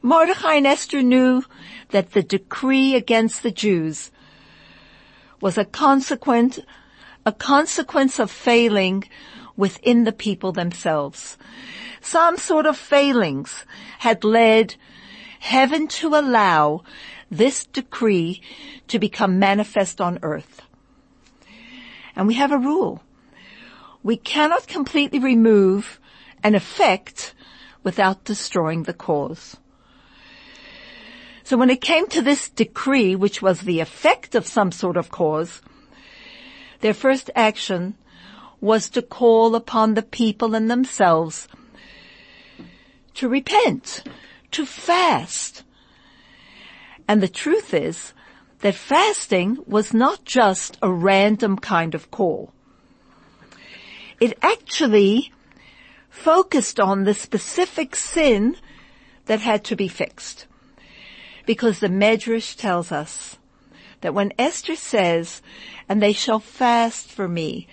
[0.00, 1.44] Mordechai and Esther knew
[1.90, 4.10] that the decree against the Jews
[5.42, 6.58] was a consequence,
[7.26, 9.04] a consequence of failing
[9.58, 11.36] within the people themselves.
[12.00, 13.64] Some sort of failings
[13.98, 14.76] had led
[15.40, 16.82] heaven to allow
[17.30, 18.42] this decree
[18.88, 20.62] to become manifest on earth.
[22.16, 23.02] And we have a rule.
[24.02, 26.00] We cannot completely remove
[26.42, 27.34] an effect
[27.82, 29.56] without destroying the cause.
[31.44, 35.10] So when it came to this decree, which was the effect of some sort of
[35.10, 35.62] cause,
[36.80, 37.94] their first action
[38.60, 41.48] was to call upon the people and themselves
[43.18, 44.04] to repent,
[44.52, 45.64] to fast.
[47.08, 48.14] And the truth is
[48.60, 52.52] that fasting was not just a random kind of call.
[54.20, 55.32] It actually
[56.08, 58.56] focused on the specific sin
[59.26, 60.46] that had to be fixed.
[61.44, 63.36] Because the Medrash tells us
[64.00, 65.42] that when Esther says,
[65.88, 67.66] and they shall fast for me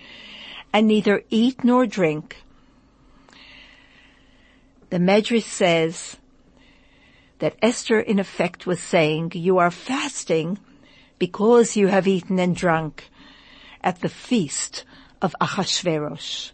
[0.72, 2.42] and neither eat nor drink,
[4.90, 6.16] the Medrash says
[7.38, 10.58] that Esther in effect was saying, you are fasting
[11.18, 13.10] because you have eaten and drunk
[13.82, 14.84] at the feast
[15.20, 16.52] of Achashverosh.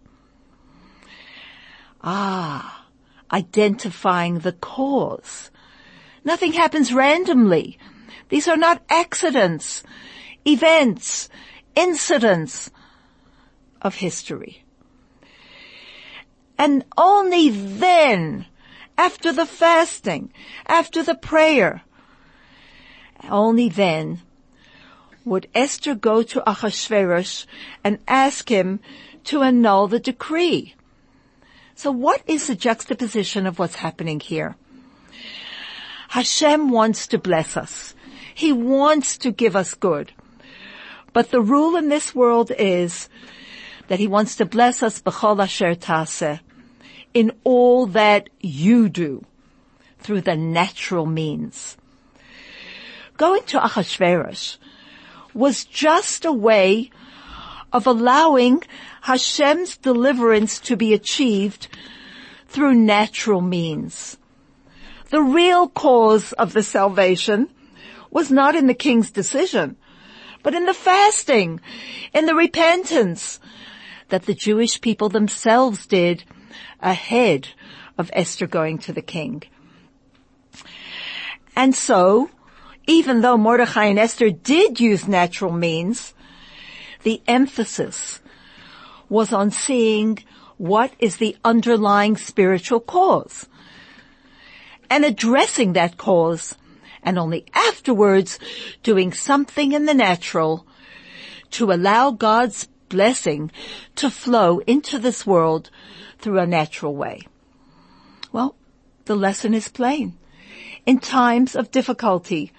[2.03, 2.87] Ah,
[3.33, 5.51] identifying the cause.
[6.25, 7.79] Nothing happens randomly.
[8.29, 9.83] These are not accidents,
[10.47, 11.29] events,
[11.75, 12.71] incidents
[13.81, 14.62] of history.
[16.63, 18.47] And only then,
[18.97, 20.33] after the fasting,
[20.65, 21.83] after the prayer,
[23.29, 24.21] only then
[25.25, 27.47] would Esther go to Achashverosh
[27.83, 28.79] and ask him
[29.25, 30.77] to annul the decree.
[31.75, 34.55] So what is the juxtaposition of what's happening here?
[36.11, 37.97] Hashem wants to bless us.
[38.37, 40.13] He wants to give us good.
[41.13, 43.09] But the rule in this world is
[43.89, 46.41] that he wants to bless us b'chol asher taseh,
[47.15, 49.25] in all that you do
[49.99, 51.77] through the natural means.
[53.17, 54.57] Going to Achashverosh
[55.35, 56.91] was just a way
[57.73, 58.63] of allowing
[59.03, 61.69] Hashem's deliverance to be achieved
[62.49, 64.19] through natural means.
[65.11, 67.49] The real cause of the salvation
[68.11, 69.77] was not in the king's decision,
[70.43, 71.61] but in the fasting,
[72.13, 73.41] in the repentance
[74.09, 76.25] that the Jewish people themselves did
[76.83, 77.49] ahead
[77.97, 79.43] of Esther going to the king.
[81.55, 82.31] And so,
[82.87, 86.15] even though Mordechai and Esther did use natural means,
[87.03, 88.21] the emphasis
[89.09, 90.19] was on seeing
[90.57, 93.49] what is the underlying spiritual cause
[94.89, 96.55] and addressing that cause
[97.03, 98.39] and only afterwards
[98.83, 100.67] doing something in the natural
[101.51, 103.51] to allow God's blessing
[103.97, 105.71] to flow into this world
[106.23, 107.23] through a natural way.
[108.33, 108.55] Well,
[109.05, 110.17] the lesson is plain.
[110.87, 112.53] In times of difficulty,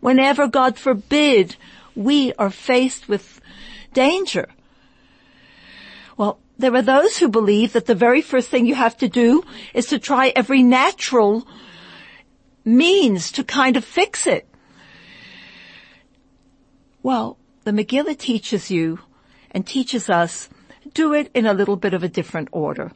[0.00, 1.56] whenever God forbid
[1.94, 3.40] we are faced with
[3.92, 4.48] danger,
[6.16, 9.42] well, there are those who believe that the very first thing you have to do
[9.72, 11.46] is to try every natural
[12.64, 14.46] means to kind of fix it.
[17.02, 19.00] Well, the Megillah teaches you
[19.50, 20.50] and teaches us
[20.94, 22.92] do it in a little bit of a different order.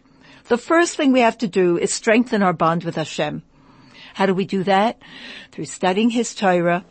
[0.48, 3.42] The first thing we have to do is strengthen our bond with Hashem.
[4.14, 5.00] How do we do that?
[5.52, 6.84] Through studying His Torah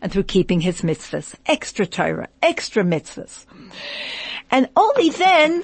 [0.00, 1.34] and through keeping His mitzvahs.
[1.46, 3.44] Extra Torah, extra mitzvahs.
[4.50, 5.62] And only then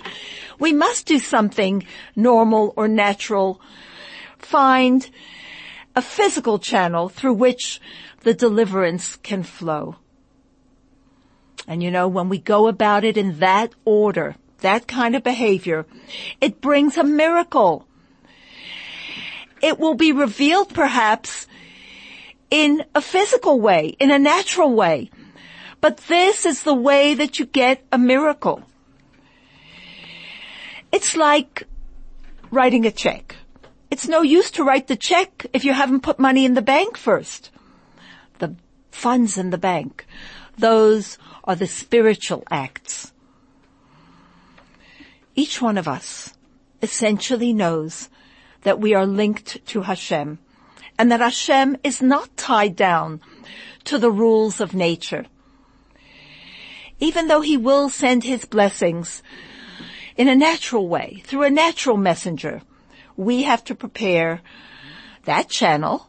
[0.59, 3.61] we must do something normal or natural.
[4.39, 5.09] Find
[5.97, 7.80] a physical channel through which
[8.20, 9.97] the deliverance can flow.
[11.66, 15.87] And you know, when we go about it in that order, that kind of behavior,
[16.41, 17.87] it brings a miracle.
[19.61, 21.47] It will be revealed perhaps
[22.51, 25.11] in a physical way, in a natural way.
[25.81, 28.63] But this is the way that you get a miracle.
[30.91, 31.65] It's like
[32.51, 33.37] writing a check.
[33.91, 36.97] It's no use to write the check if you haven't put money in the bank
[36.97, 37.51] first.
[38.39, 38.55] The
[38.91, 40.07] funds in the bank.
[40.59, 43.12] Those are the spiritual acts.
[45.35, 46.35] Each one of us
[46.83, 48.09] essentially knows
[48.62, 50.39] that we are linked to Hashem
[50.99, 53.20] and that Hashem is not tied down
[53.85, 55.26] to the rules of nature.
[57.01, 59.22] Even though he will send his blessings
[60.16, 62.62] in a natural way, through a natural messenger.
[63.16, 64.41] We have to prepare
[65.24, 66.09] that channel,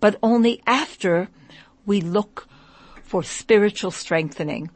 [0.00, 1.28] but only after
[1.84, 2.48] we look
[3.02, 4.70] for spiritual strengthening.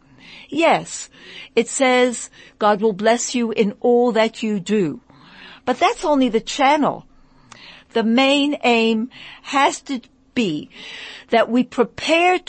[0.51, 1.09] Yes,
[1.55, 2.29] it says
[2.59, 5.01] God will bless you in all that you do,
[5.65, 7.07] but that's only the channel.
[7.93, 9.11] The main aim
[9.43, 10.01] has to
[10.35, 10.69] be
[11.29, 12.41] that we prepare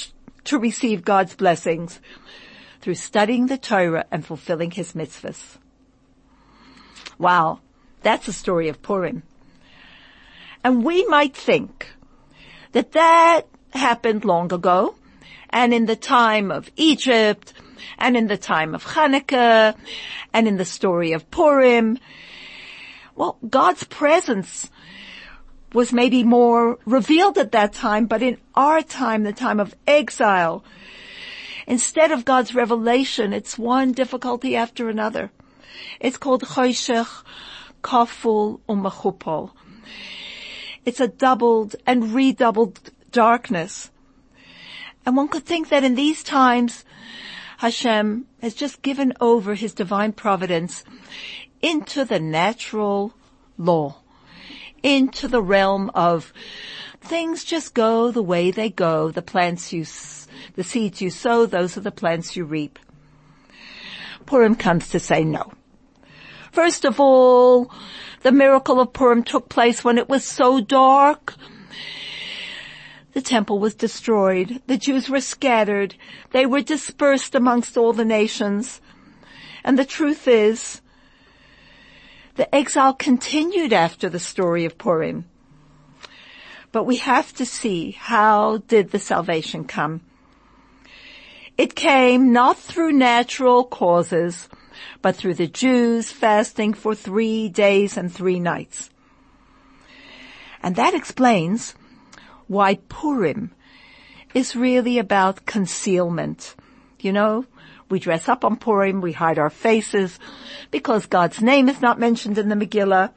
[0.45, 1.99] to receive God's blessings
[2.81, 5.57] through studying the Torah and fulfilling His mitzvahs.
[7.19, 7.59] Wow,
[8.01, 9.21] that's the story of Purim.
[10.63, 11.87] And we might think
[12.71, 13.43] that that
[13.73, 14.95] happened long ago
[15.51, 17.53] and in the time of Egypt
[17.97, 19.75] and in the time of Hanukkah
[20.34, 21.97] and in the story of Purim.
[23.15, 24.69] Well, God's presence
[25.73, 30.63] was maybe more revealed at that time, but in our time, the time of exile,
[31.67, 35.32] instead of God's revelation, it's one difficulty after another.
[35.99, 37.23] It's called Choshech
[37.84, 39.51] Kaful Umachupol.
[40.86, 43.91] It's a doubled and redoubled darkness.
[45.05, 46.86] And one could think that in these times,
[47.62, 50.84] Hashem has just given over his divine providence
[51.62, 53.14] into the natural
[53.55, 53.97] law,
[54.82, 56.34] into the realm of
[57.01, 59.12] things just go the way they go.
[59.12, 59.86] The plants you,
[60.55, 62.80] the seeds you sow, those are the plants you reap.
[64.26, 65.53] Purim comes to say no.
[66.51, 67.72] First of all,
[68.24, 71.36] the miracle of Purim took place when it was so dark.
[73.14, 74.62] The temple was destroyed.
[74.68, 75.95] The Jews were scattered.
[76.32, 78.80] They were dispersed amongst all the nations.
[79.64, 80.82] And the truth is,
[82.36, 85.26] the exile continued after the story of Purim.
[86.72, 90.01] But we have to see how did the salvation come.
[91.57, 94.47] It came not through natural causes,
[95.01, 98.89] but through the Jews fasting for three days and three nights.
[100.64, 101.76] And that explains
[102.51, 103.51] why Purim
[104.33, 106.55] is really about concealment.
[106.99, 107.45] You know,
[107.89, 110.19] we dress up on Purim, we hide our faces
[110.69, 113.11] because God's name is not mentioned in the Megillah,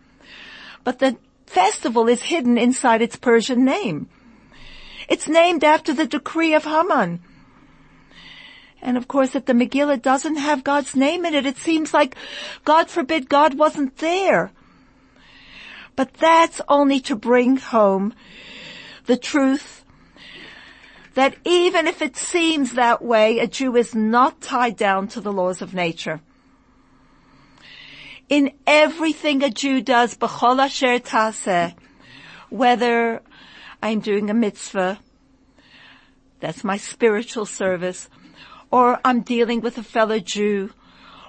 [0.85, 1.17] but the
[1.47, 4.09] festival is hidden inside its Persian name.
[5.09, 7.21] It's named after the decree of Haman
[8.85, 12.15] and of course, if the Megillah doesn't have God's name in it, it seems like,
[12.67, 14.53] God forbid, God wasn't there.
[15.97, 18.13] But that's only to bring home
[19.07, 19.85] the truth
[21.15, 25.33] that even if it seems that way, a Jew is not tied down to the
[25.33, 26.21] laws of nature.
[28.29, 31.75] In everything a Jew does, b'chol asher
[32.51, 33.23] whether
[33.83, 34.99] I'm doing a mitzvah,
[36.41, 38.09] that's my spiritual service,
[38.71, 40.71] or I'm dealing with a fellow Jew,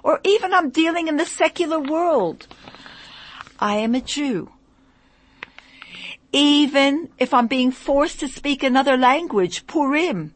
[0.04, 2.48] or even I'm dealing in the secular world.
[3.60, 4.52] I am a Jew.
[6.36, 10.34] Even if I'm being forced to speak another language, Purim.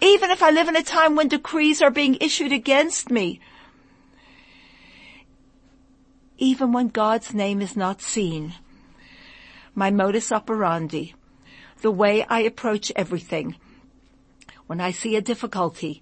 [0.00, 3.40] Even if I live in a time when decrees are being issued against me.
[6.38, 8.54] Even when God's name is not seen.
[9.74, 11.16] My modus operandi,
[11.80, 13.56] the way I approach everything.
[14.68, 16.00] When I see a difficulty,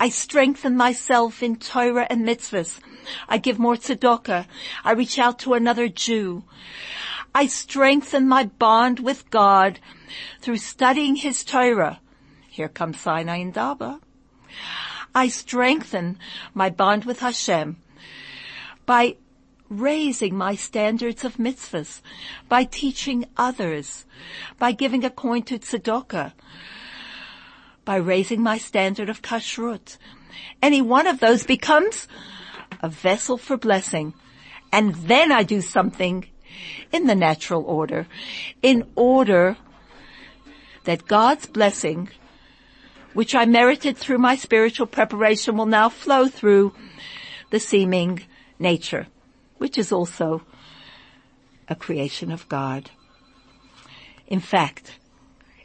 [0.00, 2.80] I strengthen myself in Torah and mitzvahs.
[3.28, 4.46] I give more tzedakah.
[4.84, 6.44] I reach out to another Jew.
[7.38, 9.78] I strengthen my bond with God
[10.40, 12.00] through studying His Torah.
[12.48, 14.00] Here comes Sinai and Daba.
[15.14, 16.18] I strengthen
[16.52, 17.76] my bond with Hashem
[18.86, 19.18] by
[19.68, 22.00] raising my standards of mitzvahs,
[22.48, 24.04] by teaching others,
[24.58, 26.32] by giving a coin to tzedakah,
[27.84, 29.96] by raising my standard of kashrut.
[30.60, 32.08] Any one of those becomes
[32.82, 34.14] a vessel for blessing.
[34.72, 36.26] And then I do something
[36.92, 38.06] in the natural order,
[38.62, 39.56] in order
[40.84, 42.08] that God's blessing,
[43.12, 46.74] which I merited through my spiritual preparation, will now flow through
[47.50, 48.22] the seeming
[48.58, 49.06] nature,
[49.58, 50.42] which is also
[51.68, 52.90] a creation of God.
[54.26, 54.98] In fact,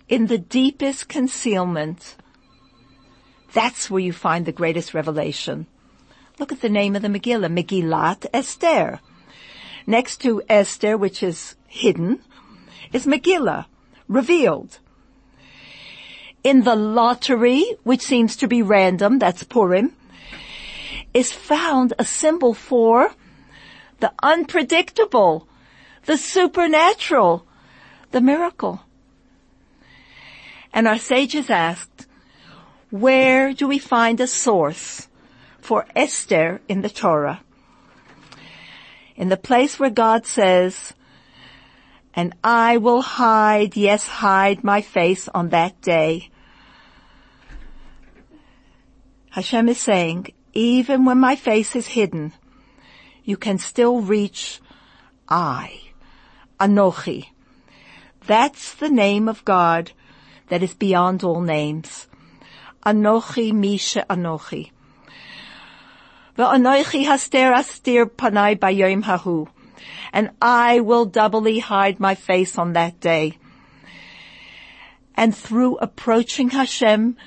[0.10, 2.16] in the deepest concealment,
[3.54, 5.68] that's where you find the greatest revelation.
[6.39, 9.00] Look at the name of the Megillah, Megillat Esther.
[9.86, 12.22] Next to Esther, which is hidden,
[12.92, 13.66] is Megillah,
[14.08, 14.80] revealed.
[16.44, 19.96] In the lottery, which seems to be random, that's Purim,
[21.14, 23.12] is found a symbol for
[24.00, 25.48] the unpredictable,
[26.06, 27.46] the supernatural,
[28.12, 28.82] the miracle.
[30.74, 32.08] And our sages asked,
[32.90, 35.08] where do we find a source
[35.62, 37.43] for Esther in the Torah?
[39.16, 40.93] In the place where God says,
[42.14, 46.30] and I will hide, yes, hide my face on that day.
[49.32, 52.34] Hashem is saying, even when my face is hidden,
[53.24, 54.61] you can still reach
[55.28, 55.80] I,
[56.59, 57.30] Anochi.
[58.28, 59.91] That's the name of God
[60.49, 62.07] that is beyond all names.
[62.86, 64.72] Anochi Misha Anochi.
[69.04, 69.48] Hahu.
[70.12, 73.38] And I will doubly hide my face on that day.
[75.16, 77.18] And through approaching Hashem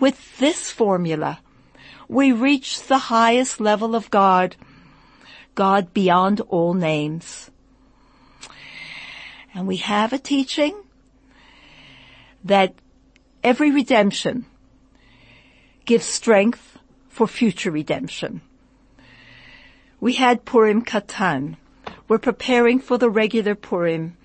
[0.00, 1.40] with this formula,
[2.08, 4.56] we reach the highest level of God,
[5.54, 7.50] God beyond all names.
[9.54, 10.74] And we have a teaching
[12.44, 12.74] that
[13.44, 14.46] every redemption
[15.84, 16.79] gives strength
[17.20, 18.40] for future redemption.
[20.00, 21.58] We had Purim Katan.
[22.08, 24.16] We're preparing for the regular Purim.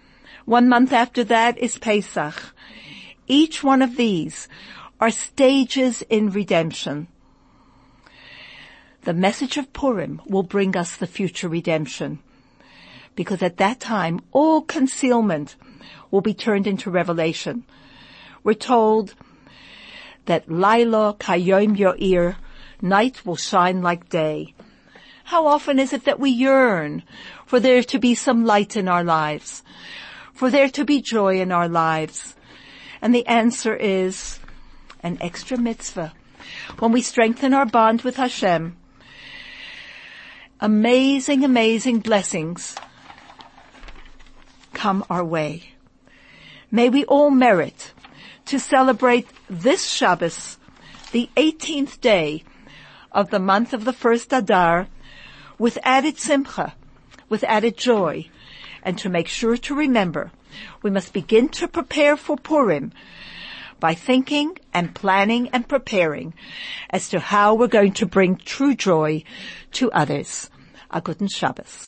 [0.45, 2.41] One month after that is Pesach.
[3.27, 4.47] Each one of these
[5.01, 7.09] are stages in redemption.
[9.01, 12.19] The message of Purim will bring us the future redemption.
[13.13, 15.57] Because at that time, all concealment
[16.11, 17.65] will be turned into revelation.
[18.41, 19.15] We're told
[20.27, 22.37] that Laila Kayom Yoir,
[22.81, 24.53] night will shine like day.
[25.25, 27.03] How often is it that we yearn
[27.45, 29.63] for there to be some light in our lives,
[30.33, 32.35] for there to be joy in our lives?
[33.01, 34.39] And the answer is
[35.01, 36.13] an extra mitzvah.
[36.79, 38.77] When we strengthen our bond with Hashem,
[40.59, 42.75] amazing, amazing blessings
[44.73, 45.71] come our way.
[46.69, 47.93] May we all merit
[48.45, 50.57] to celebrate this Shabbos,
[51.11, 52.43] the 18th day
[53.15, 54.87] of the month of the first Adar,
[55.57, 56.75] with added simcha,
[57.29, 58.29] with added joy,
[58.83, 60.31] and to make sure to remember,
[60.83, 62.91] we must begin to prepare for Purim
[63.79, 66.33] by thinking and planning and preparing
[66.89, 69.23] as to how we're going to bring true joy
[69.71, 70.49] to others.
[70.91, 71.83] A guten Shabbos.